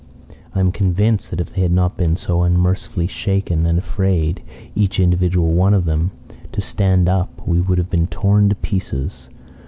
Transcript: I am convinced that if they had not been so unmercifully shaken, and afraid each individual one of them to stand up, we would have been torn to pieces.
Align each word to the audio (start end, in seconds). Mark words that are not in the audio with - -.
I 0.55 0.61
am 0.61 0.71
convinced 0.71 1.29
that 1.29 1.39
if 1.39 1.53
they 1.53 1.61
had 1.61 1.71
not 1.71 1.95
been 1.95 2.15
so 2.15 2.41
unmercifully 2.41 3.05
shaken, 3.05 3.67
and 3.67 3.77
afraid 3.77 4.41
each 4.73 4.99
individual 4.99 5.51
one 5.53 5.75
of 5.75 5.85
them 5.85 6.09
to 6.53 6.59
stand 6.59 7.07
up, 7.07 7.47
we 7.47 7.61
would 7.61 7.77
have 7.77 7.91
been 7.91 8.07
torn 8.07 8.49
to 8.49 8.55
pieces. 8.55 9.29